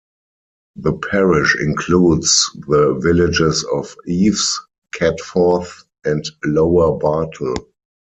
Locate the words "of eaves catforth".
3.71-5.83